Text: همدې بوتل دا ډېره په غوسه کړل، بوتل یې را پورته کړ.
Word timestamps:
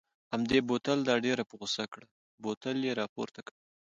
همدې 0.33 0.59
بوتل 0.67 0.99
دا 1.09 1.15
ډېره 1.25 1.43
په 1.49 1.53
غوسه 1.59 1.83
کړل، 1.91 2.09
بوتل 2.43 2.77
یې 2.87 2.93
را 2.99 3.05
پورته 3.15 3.39
کړ. 3.47 3.55